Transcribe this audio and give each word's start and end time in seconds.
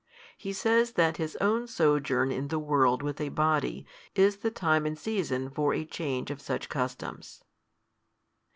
He 0.35 0.51
says 0.51 0.93
that 0.93 1.17
His 1.17 1.35
own 1.35 1.67
sojourn 1.67 2.31
in 2.31 2.47
the 2.47 2.57
world 2.57 3.03
with 3.03 3.21
a 3.21 3.29
Body 3.29 3.85
is 4.15 4.37
the 4.37 4.49
time 4.49 4.87
and 4.87 4.97
season 4.97 5.47
for 5.51 5.75
a 5.75 5.85
change 5.85 6.31
of 6.31 6.41
such 6.41 6.69
customs. 6.69 7.43